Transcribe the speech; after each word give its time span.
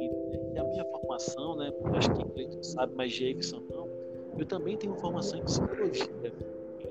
E, 0.00 0.58
a 0.58 0.64
minha 0.64 0.84
formação, 0.86 1.56
né, 1.56 1.72
acho 1.94 2.14
que 2.14 2.24
Cleiton 2.30 2.62
sabe, 2.62 2.94
mas 2.94 3.12
Jackson 3.12 3.60
não, 3.70 3.88
eu 4.38 4.46
também 4.46 4.76
tenho 4.76 4.94
formação 4.96 5.38
em 5.38 5.44
psicologia. 5.44 6.06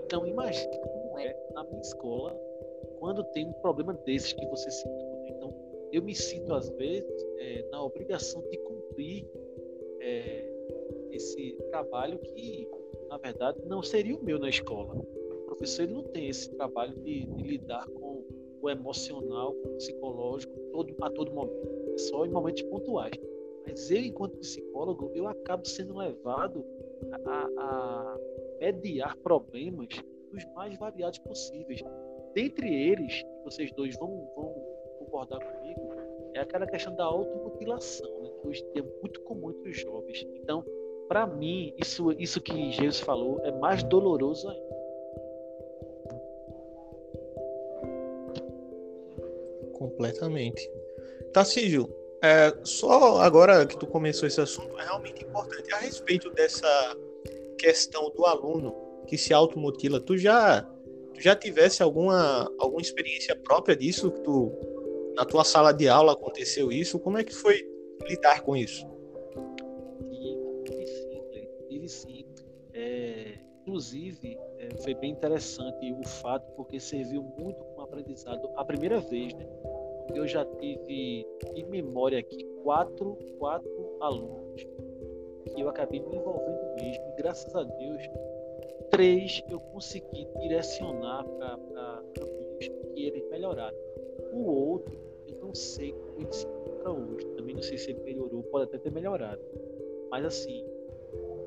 Então, 0.05 0.25
imagine 0.25 0.77
como 0.79 1.19
é 1.19 1.35
na 1.53 1.63
minha 1.63 1.81
escola 1.81 2.39
quando 2.99 3.23
tem 3.25 3.47
um 3.47 3.53
problema 3.53 3.93
desses 4.05 4.33
que 4.33 4.45
você 4.47 4.71
citou. 4.71 5.21
Né? 5.21 5.29
Então, 5.35 5.53
eu 5.91 6.01
me 6.01 6.15
sinto, 6.15 6.53
às 6.53 6.69
vezes, 6.69 7.25
é, 7.37 7.67
na 7.71 7.83
obrigação 7.83 8.41
de 8.49 8.57
cumprir 8.57 9.27
é, 9.99 10.49
esse 11.11 11.53
trabalho 11.71 12.19
que, 12.19 12.69
na 13.09 13.17
verdade, 13.17 13.59
não 13.65 13.81
seria 13.83 14.15
o 14.15 14.23
meu 14.23 14.39
na 14.39 14.49
escola. 14.49 14.95
O 14.95 15.45
professor 15.45 15.83
ele 15.83 15.93
não 15.93 16.03
tem 16.03 16.29
esse 16.29 16.49
trabalho 16.55 16.93
de, 16.95 17.25
de 17.25 17.43
lidar 17.43 17.87
com 17.87 18.14
o 18.65 18.69
emocional, 18.69 19.53
com 19.53 19.69
o 19.69 19.75
psicológico 19.77 20.53
todo, 20.71 20.95
a 21.01 21.09
todo 21.09 21.31
momento. 21.31 21.69
É 21.93 21.97
só 21.97 22.25
em 22.25 22.29
momentos 22.29 22.63
pontuais. 22.63 23.13
Mas 23.65 23.89
eu, 23.89 23.99
enquanto 23.99 24.37
psicólogo, 24.37 25.11
eu 25.15 25.27
acabo 25.27 25.65
sendo 25.65 25.97
levado 25.97 26.63
a, 27.25 27.47
a 27.57 28.17
mediar 28.59 29.15
problemas 29.17 29.87
dos 30.31 30.45
mais 30.53 30.77
variados 30.77 31.19
possíveis. 31.19 31.81
Dentre 32.33 32.73
eles, 32.73 33.23
vocês 33.43 33.71
dois 33.71 33.97
vão, 33.97 34.29
vão 34.35 34.53
concordar 34.99 35.39
comigo, 35.39 35.93
é 36.33 36.39
aquela 36.39 36.67
questão 36.67 36.93
da 36.95 37.05
automutilação, 37.05 38.21
né, 38.21 38.29
que 38.41 38.47
hoje 38.47 38.65
é 38.75 38.81
muito 38.81 39.21
comum 39.21 39.51
entre 39.51 39.69
os 39.69 39.79
jovens. 39.79 40.27
Então, 40.35 40.63
para 41.07 41.25
mim, 41.25 41.73
isso, 41.77 42.11
isso 42.13 42.41
que 42.41 42.71
Jesus 42.71 42.99
falou 42.99 43.39
é 43.43 43.51
mais 43.51 43.83
doloroso 43.83 44.49
ainda. 44.49 44.84
Completamente. 49.95 50.69
Tarcísio, 51.33 51.89
é, 52.21 52.53
só 52.63 53.21
agora 53.21 53.65
que 53.65 53.77
tu 53.77 53.87
começou 53.87 54.27
esse 54.27 54.41
assunto, 54.41 54.77
é 54.79 54.83
realmente 54.83 55.23
importante. 55.23 55.73
A 55.73 55.77
respeito 55.77 56.29
dessa 56.31 56.67
questão 57.57 58.09
do 58.11 58.25
aluno 58.25 58.73
que 59.07 59.17
se 59.17 59.33
automutila, 59.33 59.99
tu 59.99 60.17
já, 60.17 60.61
tu 61.13 61.21
já 61.21 61.35
tivesse 61.35 61.83
alguma, 61.83 62.51
alguma 62.57 62.81
experiência 62.81 63.35
própria 63.35 63.75
disso? 63.75 64.09
Tu, 64.09 64.51
na 65.15 65.23
tua 65.23 65.43
sala 65.43 65.71
de 65.71 65.87
aula 65.87 66.13
aconteceu 66.13 66.71
isso? 66.71 66.99
Como 66.99 67.17
é 67.17 67.23
que 67.23 67.33
foi 67.33 67.61
lidar 68.09 68.41
com 68.41 68.55
isso? 68.55 68.85
Sim, 71.69 71.87
sim. 71.87 72.25
É, 72.73 73.37
inclusive, 73.61 74.37
é, 74.57 74.75
foi 74.81 74.93
bem 74.95 75.11
interessante 75.11 75.93
o 75.93 76.03
fato, 76.07 76.51
porque 76.55 76.79
serviu 76.79 77.23
muito 77.37 77.63
como 77.63 77.81
aprendizado 77.81 78.49
a 78.55 78.65
primeira 78.65 78.99
vez, 78.99 79.33
né? 79.33 79.45
Eu 80.13 80.27
já 80.27 80.45
tive 80.45 81.25
em 81.55 81.65
memória 81.65 82.19
aqui 82.19 82.43
quatro, 82.63 83.17
quatro 83.37 83.97
alunos 83.99 84.65
que 85.53 85.61
eu 85.61 85.69
acabei 85.69 85.99
me 85.99 86.15
envolvendo 86.15 86.75
mesmo. 86.75 87.03
E 87.09 87.15
graças 87.17 87.55
a 87.55 87.63
Deus, 87.63 88.01
três 88.89 89.41
eu 89.49 89.59
consegui 89.59 90.27
direcionar 90.39 91.23
para 91.23 92.03
caminhos 92.15 92.67
que 92.93 93.05
eles 93.05 93.23
melhoraram. 93.29 93.77
O 94.33 94.45
outro, 94.45 94.97
eu 95.27 95.37
não 95.39 95.53
sei 95.53 95.93
como 95.93 96.19
ele 96.19 96.33
se 96.33 96.45
encontra 96.45 96.91
hoje. 96.91 97.25
Também 97.35 97.55
não 97.55 97.61
sei 97.61 97.77
se 97.77 97.91
ele 97.91 98.01
melhorou, 98.01 98.43
pode 98.43 98.65
até 98.65 98.77
ter 98.77 98.91
melhorado. 98.91 99.41
Mas 100.09 100.25
assim, 100.25 100.65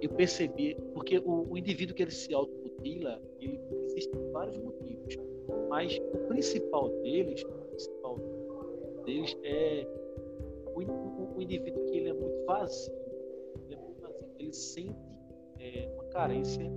eu 0.01 0.11
percebi, 0.11 0.77
porque 0.95 1.19
o, 1.19 1.47
o 1.51 1.59
indivíduo 1.59 1.95
que 1.95 2.03
ele 2.03 2.11
se 2.11 2.33
automutila, 2.33 3.21
ele 3.41 3.61
existem 3.85 4.31
vários 4.31 4.57
motivos. 4.57 5.17
Mas 5.69 5.99
o 6.15 6.19
principal 6.29 6.89
deles, 7.03 7.43
o 7.43 7.49
principal 7.71 8.17
deles 9.09 9.35
é 9.43 9.87
o, 10.75 11.37
o, 11.37 11.43
indivíduo 11.43 11.83
que 11.87 11.97
ele 11.97 12.11
é 12.11 12.13
muito 12.13 12.45
vazio. 12.45 12.95
Ele, 13.65 13.75
é 13.75 13.77
muito 13.79 14.01
vazio. 14.03 14.27
ele 14.39 14.53
sente 14.53 14.95
é, 15.59 15.91
uma 15.95 16.05
carência 16.05 16.71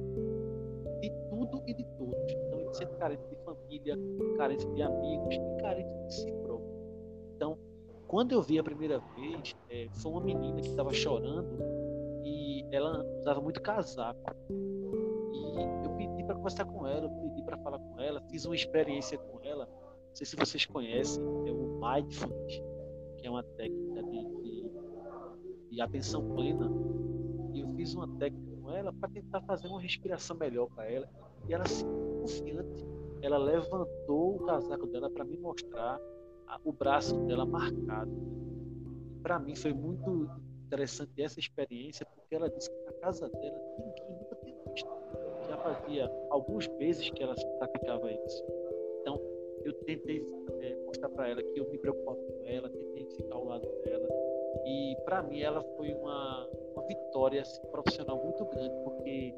de 1.01 1.11
tudo 1.29 1.61
e 1.67 1.73
de 1.73 1.83
todos. 1.97 2.31
Então 2.31 2.59
ele 2.61 2.73
sente 2.73 2.95
carência 2.95 3.27
de 3.27 3.35
família, 3.43 3.97
carência 4.37 4.71
de 4.71 4.81
amigos 4.81 5.35
e 5.35 5.61
carência 5.61 5.97
de 5.97 6.13
si 6.13 6.31
próprio. 6.43 6.71
Então, 7.35 7.57
quando 8.07 8.31
eu 8.31 8.41
vi 8.41 8.57
a 8.57 8.63
primeira 8.63 8.99
vez, 8.99 9.53
é, 9.69 9.89
foi 10.01 10.11
uma 10.13 10.21
menina 10.21 10.61
que 10.61 10.69
estava 10.69 10.93
chorando 10.93 11.59
e 12.23 12.65
ela 12.71 13.03
usava 13.19 13.41
muito 13.41 13.61
casaco. 13.61 14.19
E 14.49 15.85
eu 15.85 15.91
pedi 15.97 16.23
para 16.23 16.35
conversar 16.35 16.63
com 16.63 16.87
ela, 16.87 17.05
eu 17.05 17.09
pedi 17.09 17.43
para 17.43 17.57
falar 17.57 17.79
com 17.79 17.99
ela, 17.99 18.21
fiz 18.29 18.45
uma 18.45 18.55
experiência 18.55 19.17
com 19.17 19.41
ela 19.43 19.67
não 20.11 20.15
sei 20.15 20.25
se 20.25 20.35
vocês 20.35 20.65
conhecem, 20.65 21.23
é 21.47 21.51
o 21.51 21.79
Mindfulness, 21.79 22.61
que 23.17 23.27
é 23.27 23.29
uma 23.29 23.43
técnica 23.43 24.03
de, 24.03 24.25
de, 24.43 24.71
de 25.71 25.81
atenção 25.81 26.35
plena. 26.35 26.69
E 27.53 27.61
eu 27.61 27.69
fiz 27.75 27.93
uma 27.95 28.07
técnica 28.17 28.57
com 28.61 28.71
ela 28.71 28.91
para 28.91 29.07
tentar 29.07 29.41
fazer 29.43 29.69
uma 29.69 29.79
respiração 29.79 30.35
melhor 30.35 30.67
para 30.75 30.91
ela. 30.91 31.09
E 31.47 31.53
ela, 31.53 31.63
assim, 31.63 31.85
confiante, 32.19 32.85
ela 33.21 33.37
levantou 33.37 34.35
o 34.35 34.45
casaco 34.45 34.85
dela 34.87 35.09
para 35.09 35.23
me 35.23 35.37
mostrar 35.37 35.97
a, 36.45 36.59
o 36.65 36.73
braço 36.73 37.15
dela 37.21 37.45
marcado. 37.45 38.11
Para 39.23 39.39
mim 39.39 39.55
foi 39.55 39.71
muito 39.71 40.29
interessante 40.65 41.21
essa 41.21 41.39
experiência, 41.39 42.05
porque 42.05 42.35
ela 42.35 42.49
disse 42.49 42.69
que 42.69 42.83
na 42.83 42.93
casa 42.99 43.29
dela 43.29 43.61
ninguém 43.79 44.19
nunca 44.19 44.35
tinha 44.43 44.57
visto. 44.73 44.89
Já 45.47 45.57
fazia 45.57 46.11
alguns 46.29 46.67
meses 46.77 47.09
que 47.09 47.23
ela 47.23 47.35
praticava 47.59 48.11
isso 48.11 48.43
eu 49.65 49.73
tentei 49.73 50.25
é, 50.61 50.75
mostrar 50.85 51.09
para 51.09 51.29
ela 51.29 51.41
que 51.41 51.59
eu 51.59 51.69
me 51.69 51.77
preocupava 51.77 52.17
com 52.17 52.43
ela, 52.45 52.69
tentei 52.69 53.05
ficar 53.05 53.35
ao 53.35 53.45
lado 53.45 53.67
dela. 53.83 54.07
E 54.65 54.95
para 55.05 55.23
mim 55.23 55.41
ela 55.41 55.61
foi 55.75 55.93
uma, 55.93 56.47
uma 56.75 56.87
vitória 56.87 57.41
assim, 57.41 57.61
profissional 57.71 58.21
muito 58.23 58.45
grande, 58.45 58.73
porque 58.83 59.33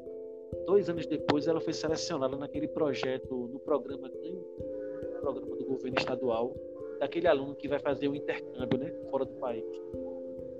dois 0.66 0.88
anos 0.88 1.06
depois 1.06 1.46
ela 1.46 1.60
foi 1.60 1.72
selecionada 1.72 2.36
naquele 2.36 2.68
projeto, 2.68 3.48
no 3.52 3.58
programa, 3.60 4.08
no 4.08 5.20
programa 5.20 5.56
do 5.56 5.64
governo 5.64 5.98
estadual, 5.98 6.54
daquele 6.98 7.26
aluno 7.26 7.54
que 7.54 7.68
vai 7.68 7.78
fazer 7.78 8.08
o 8.08 8.14
intercâmbio 8.14 8.78
né, 8.78 8.92
fora 9.10 9.24
do 9.24 9.34
país. 9.34 9.64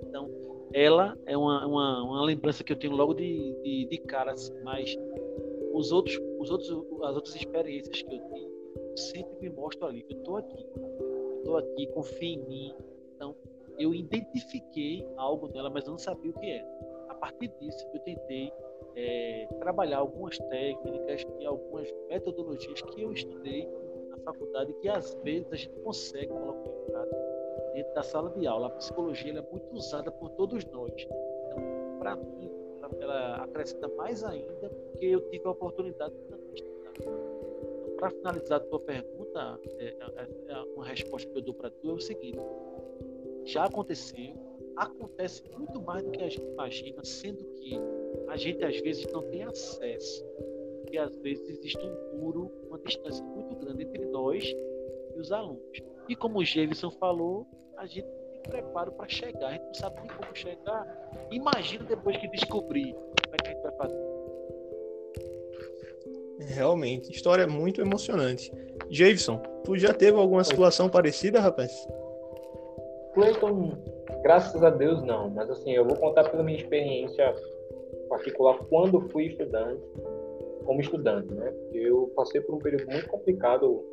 Então, 0.07 0.29
ela 0.73 1.17
é 1.25 1.37
uma, 1.37 1.65
uma, 1.65 2.03
uma 2.03 2.25
lembrança 2.25 2.63
que 2.63 2.73
eu 2.73 2.77
tenho 2.77 2.93
logo 2.93 3.13
de, 3.13 3.53
de, 3.63 3.85
de 3.85 3.97
cara, 3.99 4.31
assim, 4.31 4.53
mas 4.63 4.95
os 5.73 5.91
outros, 5.91 6.19
os 6.39 6.49
outros, 6.51 6.69
as 7.03 7.15
outras 7.15 7.35
experiências 7.35 8.01
que 8.01 8.13
eu 8.13 8.19
tive 8.29 8.54
sempre 8.95 9.37
me 9.41 9.49
mostro 9.49 9.87
ali, 9.87 10.05
eu 10.09 10.17
estou 10.17 10.37
aqui, 10.37 10.65
eu 10.75 11.37
estou 11.37 11.57
aqui, 11.57 11.87
confia 11.87 12.29
em 12.29 12.39
mim. 12.47 12.75
Então, 13.15 13.35
eu 13.77 13.93
identifiquei 13.93 15.05
algo 15.17 15.47
nela, 15.49 15.69
mas 15.69 15.85
eu 15.85 15.91
não 15.91 15.97
sabia 15.97 16.31
o 16.31 16.33
que 16.33 16.49
era. 16.49 16.67
A 17.09 17.15
partir 17.15 17.47
disso, 17.59 17.87
eu 17.93 17.99
tentei 18.01 18.51
é, 18.95 19.47
trabalhar 19.59 19.99
algumas 19.99 20.37
técnicas 20.37 21.25
e 21.39 21.45
algumas 21.45 21.91
metodologias 22.09 22.81
que 22.81 23.01
eu 23.01 23.11
estudei 23.11 23.67
na 24.09 24.17
faculdade 24.19 24.73
que 24.81 24.87
às 24.87 25.13
vezes 25.15 25.51
a 25.51 25.55
gente 25.55 25.77
consegue 25.79 26.27
colocar 26.27 26.69
em 26.69 26.85
prática 26.91 27.25
dentro 27.73 27.93
da 27.93 28.03
sala 28.03 28.29
de 28.31 28.47
aula. 28.47 28.67
A 28.67 28.71
psicologia 28.71 29.37
é 29.37 29.41
muito 29.41 29.73
usada 29.73 30.11
por 30.11 30.29
todos 30.31 30.65
nós. 30.65 31.07
Então, 31.47 31.97
para 31.99 32.15
mim, 32.15 32.49
ela, 32.99 33.43
acrescenta 33.43 33.87
mais 33.89 34.23
ainda 34.23 34.69
porque 34.69 35.05
eu 35.05 35.21
tive 35.29 35.45
a 35.45 35.51
oportunidade 35.51 36.15
de 36.15 36.34
para 37.97 38.09
finalizar 38.09 38.57
a 38.57 38.63
tua 38.65 38.79
pergunta, 38.79 39.59
é, 39.79 39.85
é, 39.85 40.27
é, 40.49 40.61
uma 40.75 40.85
resposta 40.85 41.29
que 41.31 41.37
eu 41.37 41.41
dou 41.41 41.53
para 41.53 41.69
tu 41.69 41.89
é 41.89 41.93
o 41.93 41.99
seguinte: 41.99 42.39
já 43.45 43.65
aconteceu, 43.65 44.33
acontece 44.75 45.43
muito 45.57 45.81
mais 45.81 46.03
do 46.03 46.11
que 46.11 46.23
a 46.23 46.29
gente 46.29 46.45
imagina, 46.45 47.03
sendo 47.03 47.43
que 47.55 47.79
a 48.27 48.37
gente 48.37 48.63
às 48.63 48.79
vezes 48.81 49.05
não 49.11 49.21
tem 49.29 49.43
acesso, 49.43 50.25
porque 50.81 50.97
às 50.97 51.15
vezes 51.17 51.49
existe 51.49 51.85
um 51.85 52.17
muro, 52.17 52.51
uma 52.67 52.79
distância 52.79 53.23
muito 53.23 53.55
grande 53.55 53.83
entre 53.83 54.05
nós 54.05 54.43
e 54.43 55.19
os 55.19 55.31
alunos. 55.31 55.81
E 56.07 56.15
como 56.15 56.39
o 56.39 56.45
Jevison 56.45 56.91
falou, 56.91 57.47
a 57.77 57.85
gente 57.85 58.07
tem 58.31 58.41
preparo 58.43 58.91
para 58.91 59.07
chegar, 59.07 59.47
a 59.47 59.51
gente 59.53 59.65
não 59.65 59.73
sabe 59.73 60.01
nem 60.01 60.09
como 60.09 60.35
chegar. 60.35 61.27
Imagina 61.31 61.85
depois 61.85 62.17
que 62.17 62.27
descobrir 62.27 62.93
como 62.93 63.33
é 63.33 63.37
que 63.37 63.47
a 63.47 63.51
gente 63.51 63.61
vai 63.63 63.71
fazer. 63.77 64.24
Realmente, 66.47 67.11
história 67.11 67.47
muito 67.47 67.81
emocionante. 67.81 68.51
Jason, 68.89 69.37
tu 69.63 69.77
já 69.77 69.93
teve 69.93 70.17
alguma 70.17 70.43
situação 70.43 70.89
parecida, 70.89 71.39
rapaz? 71.39 71.71
Clayton, 73.13 73.71
graças 74.21 74.61
a 74.63 74.69
Deus 74.69 75.01
não, 75.01 75.29
mas 75.29 75.49
assim, 75.49 75.71
eu 75.71 75.85
vou 75.85 75.95
contar 75.95 76.29
pela 76.29 76.43
minha 76.43 76.57
experiência 76.57 77.33
particular 78.09 78.57
quando 78.69 79.01
fui 79.09 79.27
estudante, 79.27 79.81
como 80.65 80.81
estudante, 80.81 81.33
né? 81.33 81.53
Eu 81.73 82.11
passei 82.15 82.41
por 82.41 82.55
um 82.55 82.59
período 82.59 82.85
muito 82.91 83.07
complicado 83.09 83.83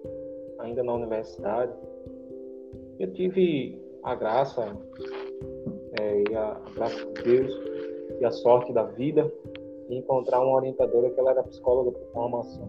ainda 0.58 0.82
na 0.82 0.94
universidade. 0.94 1.72
Eu 2.99 3.12
tive 3.12 3.81
a 4.02 4.14
graça, 4.14 4.76
é, 6.00 6.22
e 6.28 6.34
a, 6.34 6.60
a 6.64 6.70
graça 6.75 6.96
de 6.96 7.22
Deus 7.22 7.52
e 8.20 8.25
a 8.25 8.31
sorte 8.31 8.72
da 8.72 8.84
vida 8.84 9.32
e 9.88 9.96
encontrar 9.96 10.40
uma 10.40 10.56
orientadora 10.56 11.11
que 11.11 11.20
ela 11.20 11.32
era 11.32 11.43
psicóloga 11.43 11.93
por 11.93 12.12
formação. 12.12 12.69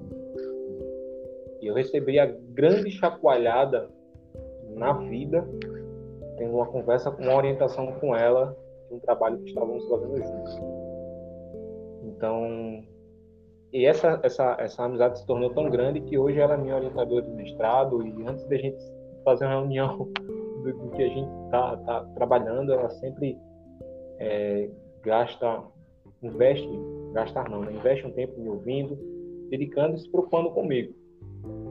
E 1.62 1.68
eu 1.68 1.74
recebi 1.74 2.20
a 2.20 2.26
grande 2.26 2.92
chacoalhada 2.92 3.90
na 4.76 4.94
vida, 4.94 5.48
tendo 6.38 6.56
uma 6.56 6.66
conversa, 6.66 7.10
uma 7.10 7.36
orientação 7.36 7.94
com 7.94 8.16
ela 8.16 8.58
de 8.90 8.96
um 8.96 9.00
trabalho 9.00 9.38
que 9.40 9.50
estávamos 9.50 9.88
fazendo 9.88 10.18
juntos. 10.18 10.62
Então, 12.04 12.84
e 13.72 13.86
essa, 13.86 14.20
essa, 14.24 14.56
essa 14.60 14.84
amizade 14.84 15.20
se 15.20 15.26
tornou 15.26 15.50
tão 15.52 15.70
grande 15.70 16.02
que 16.02 16.18
hoje 16.18 16.40
ela 16.40 16.54
é 16.54 16.58
minha 16.58 16.76
orientadora 16.76 17.24
de 17.24 17.32
mestrado 17.32 18.06
e 18.06 18.28
antes 18.28 18.46
da 18.46 18.56
gente 18.56 18.78
fazer 19.24 19.46
uma 19.46 19.56
reunião 19.56 19.98
do, 20.64 20.74
do 20.74 20.90
que 20.92 21.02
a 21.02 21.08
gente 21.08 21.32
está 21.46 21.78
tá 21.78 22.06
trabalhando, 22.14 22.72
ela 22.72 22.90
sempre 22.90 23.38
é, 24.20 24.70
gasta, 25.02 25.64
investe, 26.22 26.70
gastar 27.14 27.50
não, 27.50 27.62
né? 27.62 27.74
investe 27.74 28.06
um 28.06 28.12
tempo 28.12 28.40
me 28.40 28.50
ouvindo, 28.50 28.98
dedicando 29.50 29.96
e 29.96 30.00
se 30.00 30.10
preocupando 30.10 30.52
comigo. 30.52 30.94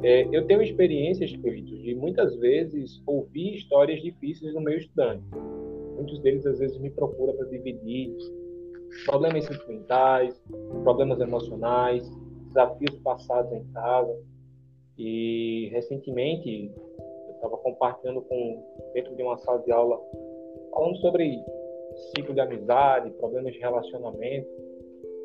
É, 0.02 0.28
eu 0.32 0.46
tenho 0.46 0.62
experiências, 0.62 1.34
Cleiton, 1.36 1.82
de 1.82 1.94
muitas 1.94 2.36
vezes 2.36 3.02
ouvir 3.06 3.56
histórias 3.56 4.00
difíceis 4.02 4.54
no 4.54 4.60
meio 4.60 4.78
estudante. 4.78 5.22
Muitos 5.94 6.18
deles 6.20 6.44
às 6.46 6.58
vezes 6.58 6.78
me 6.78 6.90
procuram 6.90 7.34
para 7.36 7.46
dividir 7.46 8.12
problemas 9.06 9.44
sentimentais, 9.44 10.42
problemas 10.82 11.20
emocionais, 11.20 12.10
desafios 12.48 12.98
passados 12.98 13.52
em 13.52 13.64
casa. 13.72 14.14
E 14.98 15.68
recentemente 15.72 16.70
eu 16.76 17.34
estava 17.34 17.56
compartilhando 17.58 18.22
com 18.22 18.62
dentro 18.92 19.14
de 19.16 19.22
uma 19.22 19.38
sala 19.38 19.60
de 19.60 19.72
aula 19.72 20.00
falando 20.72 20.96
sobre 20.98 21.42
ciclo 22.14 22.34
de 22.34 22.40
amizade, 22.40 23.10
problemas 23.12 23.52
de 23.52 23.60
relacionamento. 23.60 24.48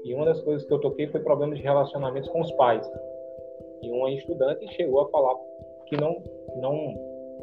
E 0.08 0.14
uma 0.14 0.24
das 0.24 0.42
coisas 0.42 0.66
que 0.66 0.74
eu 0.74 0.80
toquei 0.80 1.08
foi 1.08 1.20
problemas 1.20 1.58
de 1.58 1.64
relacionamentos 1.64 2.30
com 2.30 2.40
os 2.40 2.52
pais. 2.54 2.90
E 3.82 3.92
uma 3.92 4.10
estudante 4.10 4.66
chegou 4.74 5.02
a 5.02 5.10
falar 5.10 5.36
que 5.86 5.98
não 5.98 6.24
não 6.62 6.96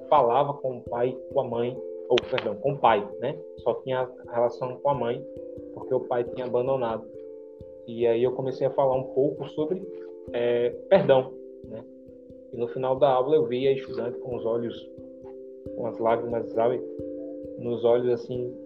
falava 0.09 0.55
com 0.55 0.79
o 0.79 0.83
pai, 0.83 1.15
com 1.33 1.41
a 1.41 1.45
mãe, 1.45 1.77
ou 2.09 2.17
perdão, 2.31 2.57
com 2.57 2.73
o 2.73 2.79
pai, 2.79 3.07
né? 3.21 3.39
Só 3.59 3.75
tinha 3.83 4.09
relação 4.33 4.77
com 4.79 4.89
a 4.89 4.95
mãe 4.95 5.23
porque 5.75 5.95
o 5.95 6.01
pai 6.01 6.25
tinha 6.25 6.47
abandonado. 6.47 7.07
E 7.87 8.07
aí 8.07 8.23
eu 8.23 8.33
comecei 8.33 8.67
a 8.67 8.71
falar 8.71 8.97
um 8.97 9.13
pouco 9.13 9.47
sobre 9.51 9.87
é, 10.33 10.71
perdão, 10.89 11.35
né? 11.65 11.85
E 12.51 12.57
no 12.57 12.69
final 12.69 12.97
da 12.97 13.11
aula 13.11 13.37
eu 13.37 13.47
vi 13.47 13.69
a 13.69 13.73
estudante 13.73 14.19
com 14.21 14.37
os 14.37 14.47
olhos, 14.47 14.91
com 15.77 15.87
as 15.87 15.99
lágrimas, 15.99 16.51
sabe, 16.53 16.81
nos 17.59 17.85
olhos 17.85 18.09
assim, 18.09 18.57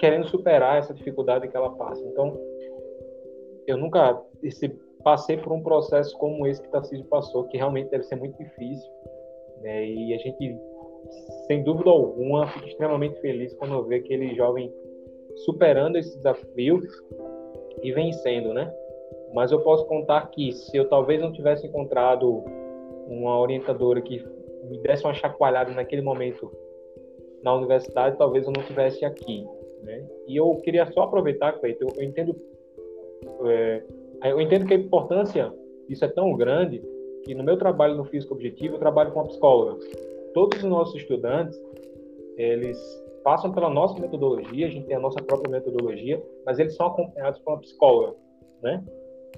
querendo 0.00 0.26
superar 0.28 0.78
essa 0.78 0.94
dificuldade 0.94 1.46
que 1.46 1.56
ela 1.56 1.70
passa. 1.76 2.02
Então, 2.06 2.36
eu 3.66 3.76
nunca 3.76 4.20
esse, 4.42 4.68
passei 5.04 5.36
por 5.36 5.52
um 5.52 5.62
processo 5.62 6.16
como 6.18 6.46
esse 6.46 6.60
que 6.60 6.68
Tarcísio 6.68 7.04
passou, 7.04 7.44
que 7.44 7.58
realmente 7.58 7.90
deve 7.90 8.04
ser 8.04 8.16
muito 8.16 8.36
difícil, 8.38 8.90
né? 9.60 9.86
E 9.86 10.14
a 10.14 10.18
gente, 10.18 10.58
sem 11.46 11.62
dúvida 11.62 11.90
alguma, 11.90 12.48
fica 12.48 12.66
extremamente 12.66 13.20
feliz 13.20 13.52
quando 13.54 13.84
vê 13.84 13.96
aquele 13.96 14.34
jovem 14.34 14.72
superando 15.44 15.96
esse 15.96 16.16
desafio 16.16 16.80
e 17.82 17.92
vencendo, 17.92 18.54
né? 18.54 18.72
Mas 19.34 19.52
eu 19.52 19.60
posso 19.60 19.84
contar 19.86 20.30
que 20.30 20.50
se 20.52 20.76
eu 20.76 20.88
talvez 20.88 21.20
não 21.20 21.30
tivesse 21.30 21.66
encontrado 21.66 22.42
uma 23.06 23.38
orientadora 23.38 24.00
que 24.00 24.24
me 24.64 24.78
desse 24.78 25.04
uma 25.04 25.14
chacoalhada 25.14 25.72
naquele 25.72 26.02
momento 26.02 26.50
na 27.42 27.54
universidade, 27.54 28.16
talvez 28.16 28.46
eu 28.46 28.52
não 28.52 28.62
tivesse 28.64 29.04
aqui, 29.04 29.46
né? 29.82 30.06
E 30.26 30.36
eu 30.36 30.56
queria 30.56 30.90
só 30.92 31.02
aproveitar, 31.02 31.52
Cleiton, 31.52 31.86
eu, 31.86 31.94
eu 31.96 32.02
entendo 32.02 32.36
é, 33.46 33.82
eu 34.24 34.40
entendo 34.40 34.66
que 34.66 34.74
a 34.74 34.76
importância 34.76 35.52
disso 35.88 36.04
é 36.04 36.08
tão 36.08 36.34
grande 36.34 36.82
que 37.24 37.34
no 37.34 37.42
meu 37.42 37.56
trabalho 37.56 37.96
no 37.96 38.04
físico 38.04 38.34
objetivo 38.34 38.76
eu 38.76 38.78
trabalho 38.78 39.12
com 39.12 39.20
a 39.20 39.24
psicóloga. 39.24 39.78
Todos 40.34 40.58
os 40.58 40.64
nossos 40.64 40.94
estudantes 40.94 41.58
eles 42.36 42.78
passam 43.22 43.52
pela 43.52 43.68
nossa 43.68 44.00
metodologia, 44.00 44.66
a 44.66 44.70
gente 44.70 44.86
tem 44.86 44.96
a 44.96 45.00
nossa 45.00 45.22
própria 45.22 45.50
metodologia, 45.50 46.22
mas 46.46 46.58
eles 46.58 46.74
são 46.74 46.86
acompanhados 46.86 47.38
por 47.40 47.52
uma 47.52 47.60
psicóloga, 47.60 48.16
né? 48.62 48.82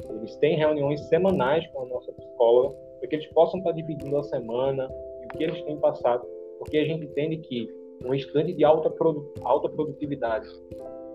Eles 0.08 0.36
têm 0.36 0.56
reuniões 0.56 1.00
semanais 1.08 1.66
com 1.68 1.82
a 1.82 1.86
nossa 1.86 2.12
psicóloga, 2.12 2.74
para 2.98 3.08
que 3.08 3.16
eles 3.16 3.26
possam 3.28 3.58
estar 3.58 3.72
dividindo 3.72 4.16
a 4.16 4.22
semana 4.22 4.88
e 5.22 5.26
o 5.26 5.28
que 5.36 5.44
eles 5.44 5.60
têm 5.62 5.76
passado, 5.78 6.24
porque 6.58 6.78
a 6.78 6.84
gente 6.84 7.04
entende 7.04 7.38
que 7.38 7.68
um 8.04 8.14
estudante 8.14 8.52
de 8.54 8.64
alta, 8.64 8.90
produ 8.90 9.32
alta 9.42 9.68
produtividade, 9.68 10.48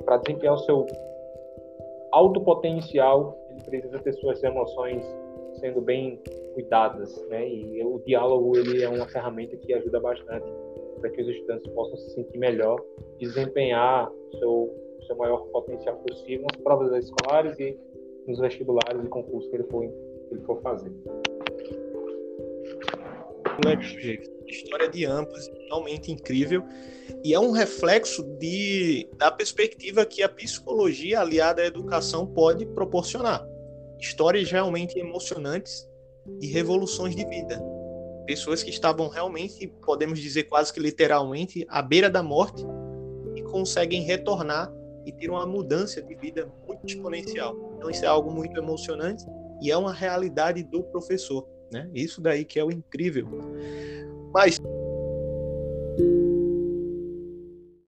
para 0.06 0.18
desempenhar 0.18 0.56
o 0.56 0.60
seu 0.60 0.86
alto 2.12 2.42
potencial, 2.42 3.38
ele 3.50 3.62
precisa 3.62 4.00
ter 4.00 4.14
suas 4.14 4.42
emoções 4.44 5.04
sendo 5.60 5.82
bem 5.82 6.22
cuidadas, 6.54 7.16
né? 7.28 7.48
E 7.48 7.84
o 7.84 8.00
diálogo 8.06 8.58
ele 8.58 8.84
é 8.84 8.90
uma 8.90 9.08
ferramenta 9.08 9.58
que 9.58 9.74
ajuda 9.74 10.00
bastante 10.00 10.48
para 11.00 11.10
que 11.10 11.22
os 11.22 11.28
estudantes 11.28 11.68
possam 11.74 11.98
se 11.98 12.10
sentir 12.12 12.38
melhor, 12.38 12.80
desempenhar 13.20 14.12
seu, 14.40 14.74
seu 15.06 15.16
maior 15.16 15.46
potencial 15.48 15.96
possível 15.98 16.46
nas 16.52 16.62
provas 16.62 17.04
escolares 17.04 17.60
e 17.60 17.78
nos 18.28 18.40
vestibulares 18.40 19.04
e 19.04 19.08
concursos 19.08 19.50
que 19.50 19.56
ele 19.58 19.64
for, 19.66 19.82
que 19.82 20.34
ele 20.34 20.42
for 20.42 20.62
fazer. 20.62 20.92
História 24.46 24.90
de 24.90 25.06
ambos, 25.06 25.50
realmente 25.68 26.12
incrível. 26.12 26.64
E 27.24 27.34
é 27.34 27.40
um 27.40 27.52
reflexo 27.52 28.24
de, 28.40 29.10
da 29.18 29.32
perspectiva 29.32 30.06
que 30.06 30.24
a 30.24 30.30
psicologia 30.30 31.22
aliada 31.22 31.62
à 31.62 31.66
educação 31.66 32.26
pode 32.26 32.66
proporcionar. 32.66 33.46
Histórias 34.00 34.52
realmente 34.52 34.98
emocionantes 35.00 35.88
de 36.40 36.48
revoluções 36.48 37.16
de 37.16 37.26
vida 37.26 37.62
pessoas 38.28 38.62
que 38.62 38.70
estavam 38.70 39.08
realmente, 39.08 39.66
podemos 39.86 40.20
dizer 40.20 40.44
quase 40.44 40.72
que 40.72 40.82
literalmente, 40.82 41.66
à 41.70 41.82
beira 41.82 42.10
da 42.10 42.22
morte 42.22 42.62
e 43.36 43.42
conseguem 43.42 44.04
retornar 44.04 44.72
e 45.06 45.12
ter 45.14 45.30
uma 45.30 45.46
mudança 45.46 46.02
de 46.02 46.14
vida 46.14 46.52
muito 46.68 46.86
exponencial. 46.86 47.56
Então 47.78 47.90
isso 47.90 48.04
é 48.04 48.08
algo 48.08 48.30
muito 48.30 48.60
emocionante 48.60 49.24
e 49.62 49.72
é 49.72 49.78
uma 49.78 49.94
realidade 49.94 50.62
do 50.62 50.84
professor, 50.84 51.48
né? 51.72 51.90
Isso 51.94 52.20
daí 52.20 52.44
que 52.44 52.60
é 52.60 52.64
o 52.64 52.70
incrível. 52.70 53.28
Mas 54.34 54.60